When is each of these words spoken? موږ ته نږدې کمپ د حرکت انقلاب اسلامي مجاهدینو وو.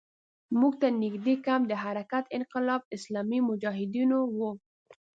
موږ 0.59 0.73
ته 0.81 0.87
نږدې 1.03 1.35
کمپ 1.45 1.63
د 1.67 1.73
حرکت 1.83 2.23
انقلاب 2.37 2.81
اسلامي 2.95 3.39
مجاهدینو 3.49 4.19
وو. 4.37 4.51